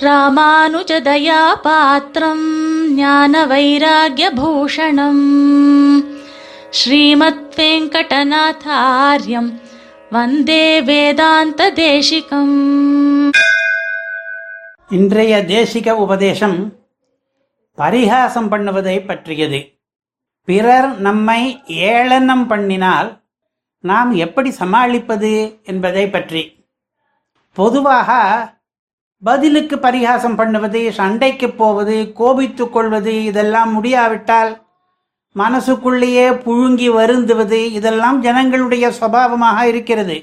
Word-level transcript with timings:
ராமானுஜதயா 0.00 1.40
பாத்திரம் 1.62 2.44
ஞான 2.94 3.46
வைராகியபூஷணம் 3.46 5.24
ஸ்ரீமத் 6.70 7.54
வெங்கடநாதாரியம் 7.56 9.50
வந்தே 10.10 10.82
வேதாந்த 10.82 11.70
தேசிகம் 11.72 12.54
இன்றைய 14.88 15.42
தேசிக 15.46 15.90
உபதேசம் 15.90 16.58
பரிகாசம் 17.74 18.48
பண்ணுவதை 18.52 19.06
பற்றியது. 19.06 19.60
பிறர் 20.44 20.98
நம்மை 20.98 21.42
ஏளனம் 21.66 22.50
பண்ணினால் 22.50 23.10
நாம் 23.84 24.10
எப்படி 24.14 24.50
சமாளிப்பது 24.50 25.60
என்பதை 25.62 26.08
பற்றி. 26.08 26.42
பொதுவாக 27.52 28.10
பதிலுக்கு 29.22 29.76
பரிகாசம் 29.76 30.36
பண்ணுவது 30.40 30.80
சண்டைக்கு 30.98 31.48
போவது 31.60 31.96
கோபித்து 32.20 32.64
கொள்வது 32.68 33.14
இதெல்லாம் 33.30 33.70
முடியாவிட்டால் 33.76 34.52
மனசுக்குள்ளேயே 35.36 36.26
புழுங்கி 36.44 36.88
வருந்துவது 36.98 37.60
இதெல்லாம் 37.78 38.18
ஜனங்களுடைய 38.26 38.86
சுபாவமாக 39.00 39.60
இருக்கிறது. 39.72 40.16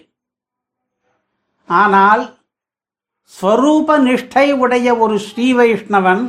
ஆனால் 1.70 2.24
ஸ்வரூப 3.34 3.98
நிஷ்டை 4.08 4.48
உடைய 4.64 4.88
ஒரு 5.04 5.16
ஸ்ரீ 5.28 5.48
வைஷ்ணவன் 5.54 6.26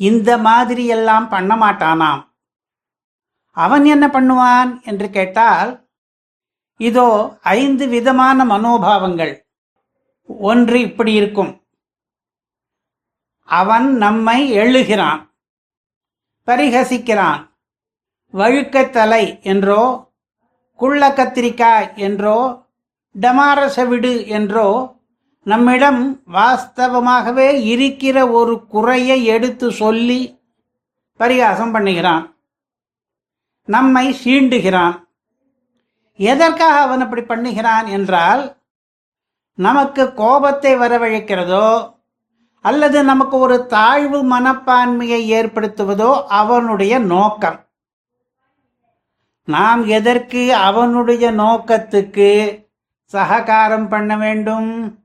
இந்த 0.00 0.30
மாதிரி 0.46 0.84
எல்லாம் 0.96 1.26
பண்ண 1.28 1.52
மாட்டானாம். 1.56 2.22
அவன் 3.56 3.84
என்ன 3.94 4.06
பண்ணுவான் 4.14 4.70
என்று 4.90 5.08
கேட்டால் 5.10 5.70
இதோ 6.80 7.08
ஐந்து 7.58 7.84
விதமான 7.88 8.44
மனோபாவங்கள். 8.52 9.34
ஒன்று 10.28 10.78
இப்படி 10.80 11.12
இருக்கும். 11.12 11.52
அவன் 13.48 13.86
நம்மை 13.96 14.38
எழுகிறான் 14.62 15.20
பரிகசிக்கிறான். 16.48 17.40
வழுக்கத்தலை 18.34 19.24
என்றோ 19.52 19.82
குள்ள 20.80 21.02
கத்திரிக்காய் 21.18 21.88
என்றோ 22.06 22.38
டமாரச 23.14 23.86
விடு 23.88 24.14
என்றோ 24.28 24.68
நம்மிடம் 25.46 26.02
வாஸ்தவமாகவே 26.32 27.48
இருக்கிற 27.72 28.16
ஒரு 28.38 28.54
குறையை 28.66 29.18
எடுத்து 29.34 29.66
சொல்லி 29.72 30.20
பரிகாசம் 31.20 31.74
பண்ணுகிறான். 31.74 32.24
நம்மை 33.68 34.06
சீண்டுகிறான். 34.22 34.96
எதற்காக 36.18 36.76
அவன் 36.84 37.02
அப்படி 37.04 37.22
பண்ணுகிறான் 37.22 37.86
என்றால் 37.96 38.42
நமக்கு 39.58 40.14
கோபத்தை 40.14 40.76
வரவழைக்கிறதோ 40.76 41.94
அல்லது 42.60 43.04
நமக்கு 43.04 43.38
ஒரு 43.38 43.66
தாழ்வு 43.66 44.18
மனப்பான்மையை 44.32 45.20
ஏற்படுத்துவதோ 45.38 46.22
அவனுடைய 46.26 46.98
நோக்கம். 46.98 47.58
நாம் 49.44 49.86
எதற்கு 49.86 50.54
அவனுடைய 50.54 51.32
நோக்கத்துக்கு 51.32 52.30
சககாரம் 53.12 53.88
பண்ண 53.88 54.16
வேண்டும்? 54.16 54.98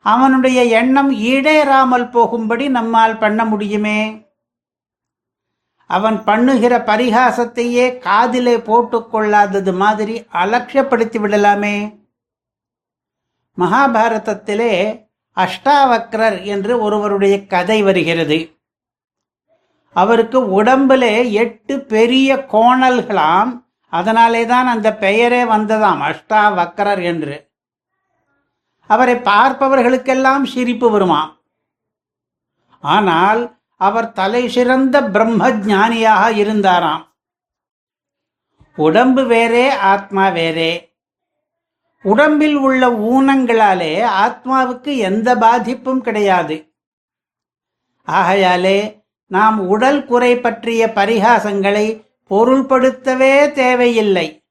அவனுடைய 0.00 0.64
எண்ணம் 0.64 1.10
ஈடேறாமல் 1.12 2.10
போகும்படி 2.10 2.68
நம்மால் 2.68 3.18
பண்ண 3.18 3.44
முடியுமே? 3.44 4.00
அவன் 5.86 6.24
பண்ணுகிற 6.24 6.78
பரிகாசத்தையே 6.78 7.98
காதிலே 7.98 8.56
போட்டுக்கொள்ளாதது 8.56 9.74
மாதிரி 9.74 10.26
அலட்சியப்படுத்தி 10.32 11.18
விடலாமே? 11.24 12.01
மகாபாரதத்திலே 13.60 15.04
அஷ்டாவக்ரர் 15.36 16.44
என்று 16.44 16.80
ஒருவருடைய 16.80 17.46
கதை 17.46 17.82
வருகிறது. 17.82 18.60
அவருக்கு 19.88 20.50
உடம்பிலே 20.50 21.32
எட்டு 21.32 21.80
பெரிய 21.80 22.36
கோணல்களாம் 22.36 23.64
அதனாலே 23.86 24.46
தான் 24.46 24.66
அந்த 24.66 24.94
பெயரே 24.94 25.42
வந்ததாம் 25.44 26.00
அஷ்டாவக்ரர் 26.00 27.02
என்று. 27.02 27.50
அவரை 28.86 29.14
பார்ப்பவர்களுக்கெல்லாம் 29.14 30.42
சிரிப்பு 30.42 31.00
வருமாம். 31.00 31.32
ஆனால் 32.80 33.56
அவர் 33.76 34.12
தலை 34.12 34.48
சிறந்த 34.48 35.02
பிரம்ம 35.02 35.50
ஞானியாக 35.52 36.32
இருந்தாராம். 36.32 37.04
உடம்பு 38.76 39.24
வேறே 39.24 39.70
ஆத்மா 39.70 40.28
வேறே. 40.28 40.91
உடம்பில் 42.02 42.54
உள்ள 42.54 42.88
ஊனங்களாலே 42.88 43.92
ஆத்மாவுக்கு 44.24 44.96
எந்த 44.96 45.36
பாதிப்பும் 45.36 46.00
கிடையாது. 46.00 46.74
ஆகையாலே 48.06 49.04
நாம் 49.26 49.58
உடல் 49.68 50.06
குறை 50.06 50.38
பற்றிய 50.38 50.92
பரிகாசங்களை 50.94 52.04
பொருள்படுத்தவே 52.30 53.52
தேவையில்லை. 53.52 54.44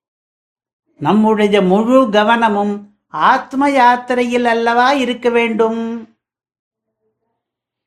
நம்முடைய 0.97 1.62
முழு 1.62 2.09
கவனமும் 2.09 2.89
ஆத்ம 3.07 3.69
யாத்திரையில் 3.69 4.45
அல்லவா 4.45 4.91
இருக்க 4.91 5.29
வேண்டும்? 5.29 6.09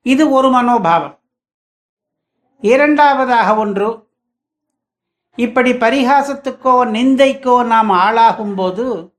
இது 0.03 0.31
ஒரு 0.31 0.49
மனோபாவம். 0.49 1.19
இரண்டாவதாக 2.61 3.55
ஒன்று 3.55 4.09
இப்படி 5.37 5.73
பரிகாசத்துக்கோ 5.73 6.75
நிந்தைக்கோ 6.97 7.67
நாம் 7.67 7.91
ஆளாகும் 7.91 8.55
போது 8.55 9.14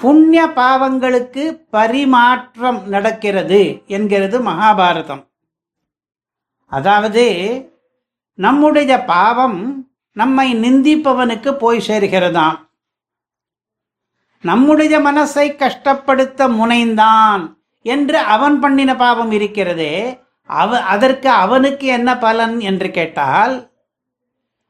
புண்ணிய 0.00 0.46
பாவங்களுக்கு 0.56 1.66
பரிமாற்றம் 1.70 2.88
நடக்கிறது 2.88 3.82
என்கிறது 3.86 4.40
மகாபாரதம். 4.40 5.22
அதாவது 6.66 7.24
நம்முடைய 8.34 9.04
பாவம் 9.04 9.88
நம்மை 10.12 10.54
நிந்திப்பவனுக்கு 10.54 11.52
போய் 11.52 11.84
சேர்கிறதாம். 11.88 12.58
நம்முடைய 14.40 14.98
மனசை 15.00 15.46
கஷ்டப்படுத்த 15.62 16.48
முனைந்தான் 16.60 17.42
என்று 17.82 18.18
அவன் 18.18 18.60
பண்ணின 18.60 18.96
பாவம் 18.96 19.30
இருக்கிறதே 19.30 20.18
அவ 20.44 20.80
அதற்கு 20.80 21.28
அவனுக்கு 21.28 21.86
என்ன 21.86 22.18
பலன் 22.18 22.60
என்று 22.60 22.90
கேட்டால் 22.90 23.71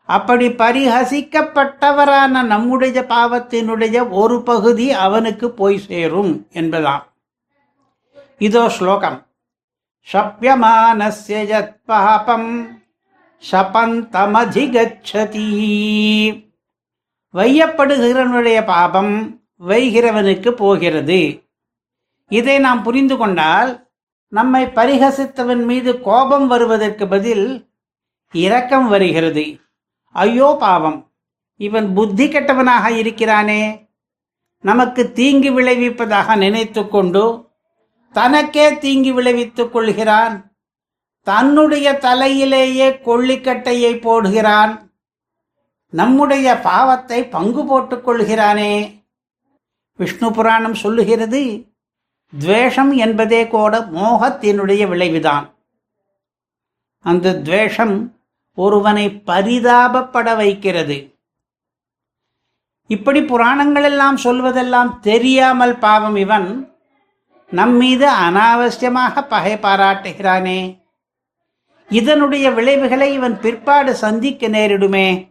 அப்படி 0.05 0.49
பரிஹசிக்கப்பட்டவரான 0.49 2.45
நம்முடைய 2.45 3.01
பாவத்தினுடைய 3.01 4.11
ஒரு 4.11 4.43
பகுதி 4.43 4.91
அவனுக்கு 4.91 5.51
போய் 5.51 5.79
சேரும் 5.79 6.47
என்பதாம். 6.53 7.03
இதோ 8.39 8.69
ஸ்லோகம். 8.69 9.27
சப்யமானஸ்ய 10.13 11.29
யத் 11.29 11.77
பாபம் 11.85 12.81
சபந்தமதிகச்சதி. 13.51 16.47
வையப்படுகிறவனுடைய 17.35 18.65
பாபம் 18.65 19.41
வைகிறவனுக்கு 19.67 20.51
போகிறது. 20.51 21.43
இதை 22.29 22.59
நாம் 22.59 22.83
புரிந்து 22.83 23.17
கொண்டால் 23.17 23.91
நம்மை 24.29 24.65
பரிகசித்தவன் 24.65 25.65
மீது 25.65 26.01
கோபம் 26.01 26.47
வருவதற்கு 26.47 27.09
பதில் 27.09 27.71
இரக்கம் 28.33 28.89
வருகிறது. 28.89 29.61
ஐயோ 30.13 30.57
பாவம். 30.59 31.13
இவன் 31.57 31.95
புத்தி 31.95 32.29
கெட்டவனாக 32.29 32.91
இருக்கிறானே. 32.91 33.89
நமக்கு 34.61 35.13
தீங்கு 35.13 35.61
விளைவிப்பதாக 35.61 36.37
நினைத்து 36.37 36.89
கொண்டு 36.89 37.51
தனக்கே 38.13 38.79
தீங்கு 38.79 39.15
விளைவித்துக் 39.15 39.73
கொள்கிறான். 39.73 40.53
தன்னுடைய 41.23 41.93
தலையிலேயே 41.93 42.89
கொள்ளிக்கட்டையை 43.05 43.93
போடுகிறான். 44.01 44.91
நம்முடைய 45.91 46.59
பாவத்தை 46.59 47.27
பங்கு 47.27 47.65
போட்டுக் 47.65 48.09
கொள்கிறானே. 48.09 49.05
விஷ்ணு 49.97 50.33
புராணம் 50.33 50.75
சொல்லுகிறது 50.75 51.67
துவேஷம் 52.39 52.93
என்பதே 52.93 53.49
கூட 53.49 53.81
மோகத்தினுடைய 53.81 54.89
விளைவுதான். 54.89 55.55
அந்த 57.01 57.41
துவேஷம் 57.41 58.17
ஒருவனை 58.55 59.23
பரிதாபப்பட 59.27 60.37
வைக்கிறது. 60.37 61.17
இப்படி 62.87 63.23
புராணங்கள் 63.23 63.83
எல்லாம் 63.83 64.17
சொல்வதெல்லாம் 64.17 64.99
தெரியாமல் 64.99 65.79
பாவம் 65.79 66.17
இவன் 66.17 66.79
நம்மீது 67.51 68.09
அனாவசியமாக 68.09 69.29
பகை 69.29 69.55
பாராட்டுகிறானே. 69.55 70.81
இதனுடைய 71.89 72.51
விளைவுகளை 72.51 73.13
இவன் 73.13 73.41
பிற்பாடு 73.41 73.95
சந்திக்க 73.95 74.49
நேரிடுமே. 74.49 75.31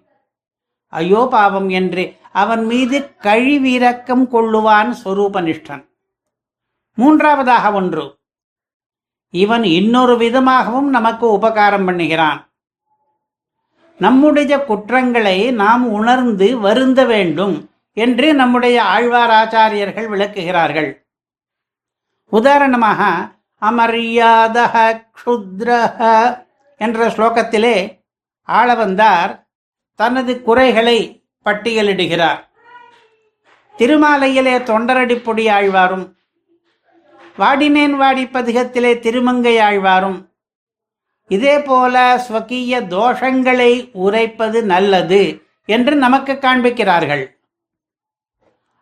ஐயோ 0.86 1.28
பாவம் 1.32 1.70
என்று 1.70 2.16
அவன் 2.32 2.66
மீது 2.66 3.16
கழிவிரக்கம் 3.20 4.26
கொள்ளுவான் 4.32 4.94
சொரூபனிஷ்டன். 5.04 5.88
மூன்றாவதாக 6.96 7.72
ஒன்று. 7.72 8.20
இவன் 9.30 9.64
இன்னொரு 9.64 10.18
விதமாகவும் 10.18 10.90
நமக்கு 10.90 11.32
உபகாரம் 11.32 11.88
பண்ணுகிறான். 11.88 12.51
நம்முடைய 14.04 14.54
குற்றங்களை 14.70 15.38
நாம் 15.62 15.84
உணர்ந்து 15.92 16.48
வருந்த 16.60 17.02
வேண்டும் 17.06 17.56
என்று 17.98 18.28
நம்முடைய 18.34 18.78
ஆழ்வார் 18.94 19.34
ஆச்சாரியர்கள் 19.42 20.08
விளக்குகிறார்கள். 20.14 20.90
உதாரணமாக 22.32 23.02
அமரியாதः 23.62 24.76
க்ஷுத்ரஹ 25.16 26.00
என்ற 26.82 27.08
ஸ்லோகத்திலே 27.08 27.76
ஆளவந்தார் 28.48 29.34
தனது 30.00 30.34
குறைகளை 30.42 30.98
பட்டியலிடுகிறார். 31.46 32.40
திருமாலையிலே 33.78 34.56
தொண்டரடிப்பொடி 34.70 35.46
ஆழ்வாரும் 35.58 36.06
வாடினேன் 37.38 37.96
வாடி 38.02 38.24
பதிகத்திலே 38.26 38.92
திருமங்கை 39.00 39.56
ஆழ்வாரும் 39.68 40.20
இதே 41.28 41.60
போல 41.60 42.26
ஸ்வகீய 42.30 42.82
தோஷங்களை 42.88 43.90
உரைப்பது 43.92 44.64
நல்லது 44.64 45.42
என்று 45.66 45.96
நமக்கு 45.96 46.34
காண்பிக்கிறார்கள். 46.34 47.24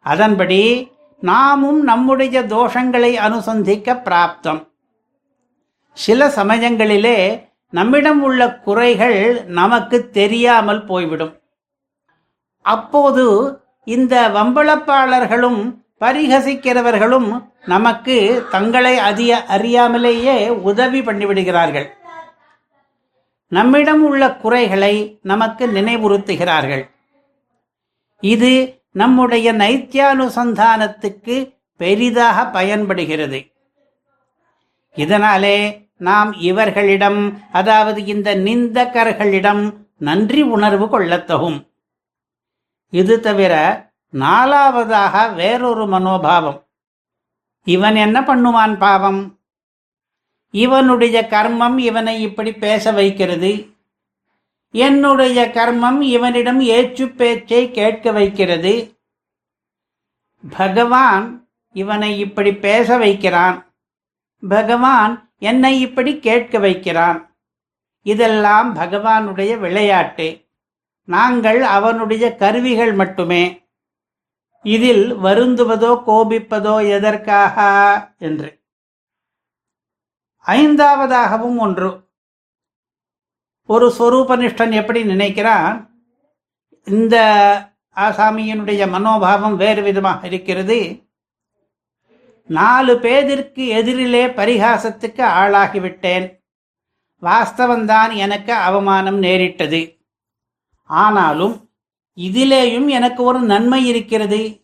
அதன்படி 0.01 0.91
நாமும் 1.21 1.83
நம்முடைய 1.83 2.41
தோஷங்களை 2.41 3.11
அனுசந்திக்க 3.27 3.95
பிராப்தம். 4.05 4.67
சில 5.93 6.27
சமயங்களிலே 6.27 7.47
நம்மிடம் 7.69 8.21
உள்ள 8.21 8.55
குறைகள் 8.55 9.45
நமக்கு 9.45 10.09
தெரியாமல் 10.09 10.85
போய்விடும். 10.85 11.41
அப்போது 12.61 13.25
இந்த 13.83 14.29
வம்பளப்பாளர்களும் 14.29 15.75
பரிகசிக்கிறவர்களும் 15.99 17.45
நமக்கு 17.65 18.45
தங்களை 18.51 18.97
அதிக 18.97 19.45
அறியாமலேயே 19.49 20.49
உதவி 20.49 21.01
பண்ணிவிடுகிறார்கள். 21.01 21.87
நம்மிடம் 23.49 24.01
உள்ள 24.01 24.35
குறைகளை 24.35 25.19
நமக்கு 25.21 25.67
நினைவுறுத்துகிறார்கள். 25.67 26.89
இது 28.21 28.83
நம்முடைய 28.91 29.53
நைத்தியானுசந்தானத்துக்கு 29.53 31.35
பெரிதாக 31.75 32.45
பயன்படுகிறது. 32.45 33.39
இதனாலே 34.95 35.87
நாம் 35.97 36.33
இவர்களிடம் 36.33 37.39
அதாவது 37.51 38.05
இந்த 38.05 38.35
நிந்தக்கர்களிடம் 38.35 39.75
நன்றி 39.97 40.41
உணர்வு 40.41 40.85
கொள்ளத்தகும் 40.85 41.59
இது 42.89 43.19
தவிர 43.19 43.53
நாலாவதாக 44.13 45.33
வேறொரு 45.33 45.85
மனோபாவம். 45.87 46.59
இவன் 47.63 47.95
என்ன 47.95 48.21
பண்ணுவான் 48.21 48.77
பாவம்? 48.77 49.38
இவனுடைய 50.51 51.27
கர்மம் 51.29 51.77
இவனை 51.77 52.21
இப்படி 52.21 52.53
பேச 52.53 52.91
வைக்கிறது. 52.91 53.67
என்னுடைய 54.71 55.51
கர்மம் 55.53 56.01
இவனிடம் 56.01 56.61
ஏச்சு 56.61 57.15
பேச்சை 57.15 57.71
கேட்க 57.71 58.11
வைக்கிறது. 58.11 58.99
பகவான் 60.57 61.49
இவனை 61.73 62.19
இப்படி 62.19 62.53
பேச 62.55 62.97
வைக்கிறான். 62.97 63.73
பகவான் 64.49 65.31
என்னை 65.39 65.79
இப்படி 65.79 66.19
கேட்க 66.19 66.59
வைக்கிறான். 66.59 67.35
இதெல்லாம் 68.01 68.75
பகவானுடைய 68.75 69.59
விளையாட்டு. 69.59 70.47
நாங்கள் 71.03 71.61
அவனுடைய 71.61 72.35
கருவிகள் 72.35 72.93
மட்டுமே. 72.93 73.67
இதில் 74.63 75.15
வருந்துவதோ 75.15 76.01
கோபிப்பதோ 76.07 76.89
எதற்காக? 76.89 77.57
என்று. 78.19 78.59
ஐந்தாவதாகவும் 80.45 81.57
ஒன்று. 81.57 82.07
ஒரு 83.65 83.93
சொரூபனிஷ்டன் 83.99 84.71
எப்படி 84.71 85.03
நினைக்கிறான் 85.03 85.89
இந்த 86.85 87.17
ஆசாமியினுடைய 87.95 88.89
மனோபாவம் 88.89 89.55
வேறு 89.55 89.81
விதமாக 89.81 90.27
இருக்கிறது. 90.27 91.09
நாலு 92.47 92.93
பேதிற்கு 92.93 93.67
எதிரிலே 93.67 94.25
பரிகாசத்துக்கு 94.27 95.23
ஆளாகிவிட்டேன். 95.23 96.37
வாஸ்தவந்தான் 97.21 98.15
எனக்கு 98.15 98.53
அவமானம் 98.53 99.17
நேரிட்டது. 99.17 99.97
ஆனாலும் 100.83 101.69
இதிலேயும் 102.15 102.87
எனக்கு 102.87 103.23
ஒரு 103.23 103.39
நன்மை 103.39 103.87
இருக்கிறது. 103.87 104.63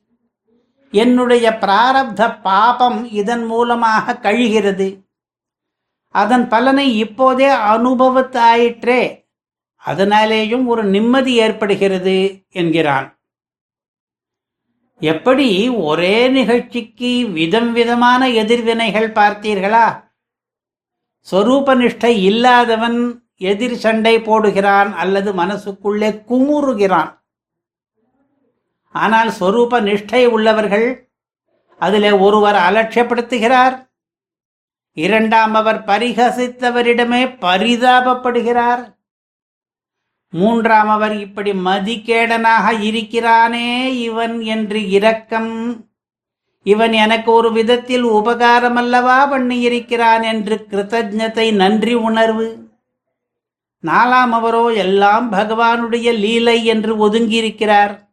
என்னுடைய 0.91 1.57
பிராரப்த 1.61 2.41
பாபம் 2.41 3.11
இதன் 3.11 3.45
மூலமாக 3.45 4.19
கழிகிறது. 4.21 5.04
அதன் 6.21 6.45
பலனை 6.53 6.87
இப்போதே 7.03 7.49
அனுபவத்தாயிற்றே. 7.73 9.01
அதனாலேயும் 9.83 10.65
ஒரு 10.71 10.83
நிம்மதி 10.93 11.33
ஏற்படுகிறது 11.45 12.15
என்கிறான். 12.59 13.07
எப்படி 15.01 15.49
ஒரே 15.89 16.15
நிகழ்ச்சிக்கு 16.37 17.11
விதம் 17.37 17.71
விதமான 17.77 18.21
எதிர்வினைகள் 18.41 19.09
பார்த்தீர்களா? 19.19 19.87
சொரூப 21.27 21.75
நிஷ்டை 21.81 22.13
இல்லாதவன் 22.29 22.99
எதிர் 23.51 23.77
சண்டை 23.85 24.15
போடுகிறான் 24.27 24.91
அல்லது 25.03 25.29
மனசுக்குள்ளே 25.41 26.09
குமுறுகிறான். 26.29 27.11
ஆனால் 28.95 29.31
சொரூப 29.39 29.81
நிஷ்டை 29.87 30.21
உள்ளவர்கள் 30.35 30.87
அதிலே 31.81 32.11
ஒருவர் 32.25 32.57
அலட்சியப்படுத்துகிறார் 32.67 33.75
இரண்டாம் 34.95 35.53
அவர் 35.53 35.83
பரிகசித்தவரிடமே 35.83 37.37
பரிதாபப்படுகிறார். 37.41 38.83
மூன்றாம் 40.29 40.89
அவர் 40.89 41.19
இப்படி 41.19 41.51
மதிக்கேடனாக 41.51 42.81
இருக்கிறானே 42.81 43.97
இவன் 43.99 44.41
என்று 44.41 44.89
இரக்கம். 44.89 45.85
இவன் 46.63 46.93
எனக்கு 46.93 47.31
ஒரு 47.31 47.51
விதத்தில் 47.51 48.01
உபகாரம் 48.01 48.75
அல்லவா 48.75 49.31
பண்ணியிருக்கிறான் 49.31 50.23
என்று 50.23 50.67
கிருத்தஜத்தை 50.69 51.55
நன்றி 51.55 51.93
உணர்வு. 51.93 52.47
நாலாம் 53.83 54.33
அவரோ 54.39 54.73
எல்லாம் 54.73 55.31
பகவானுடைய 55.31 56.11
லீலை 56.19 56.63
என்று 56.63 57.09
ஒதுங்கியிருக்கிறார். 57.09 58.04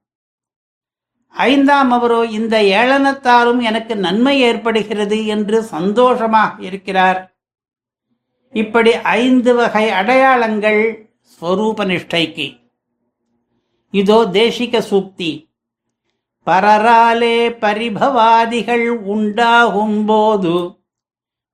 ஐந்தாம் 1.32 1.90
அவரோ 1.90 2.25
இந்த 2.25 2.62
ஏளனத்தாலும் 2.62 3.61
எனக்கு 3.61 3.96
நன்மை 3.96 4.40
ஏற்படுகிறது 4.40 5.26
என்று 5.26 5.62
சந்தோஷமாக 5.62 6.62
இருக்கிறார். 6.62 7.37
இப்படி 8.52 8.94
ஐந்து 8.94 9.55
வகை 9.55 9.90
அடையாளங்கள் 9.90 11.11
ஸ்வரூப 11.25 11.84
நிஷ்டைக்கு. 11.84 12.61
இதோ 13.90 14.29
தேசிக 14.32 14.82
சூக்தி. 14.90 15.50
பரராலே 16.46 17.58
பரிபவாதிகள் 17.58 18.88
உண்டாகும் 18.88 20.05
போது 20.05 20.81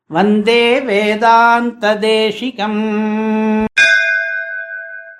வந்தே 0.10 0.64
வேதாந்த 0.80 1.94
தேசிகம். 2.08 2.82